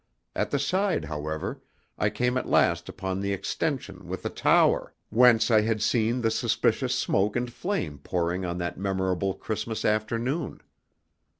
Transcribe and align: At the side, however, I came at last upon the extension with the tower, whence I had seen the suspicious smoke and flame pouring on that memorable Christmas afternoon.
At 0.35 0.49
the 0.49 0.57
side, 0.57 1.05
however, 1.05 1.61
I 1.95 2.09
came 2.09 2.35
at 2.35 2.49
last 2.49 2.89
upon 2.89 3.19
the 3.19 3.33
extension 3.33 4.07
with 4.07 4.23
the 4.23 4.31
tower, 4.31 4.95
whence 5.11 5.51
I 5.51 5.61
had 5.61 5.79
seen 5.79 6.21
the 6.21 6.31
suspicious 6.31 6.95
smoke 6.95 7.35
and 7.35 7.53
flame 7.53 7.99
pouring 7.99 8.43
on 8.43 8.57
that 8.57 8.79
memorable 8.79 9.35
Christmas 9.35 9.85
afternoon. 9.85 10.61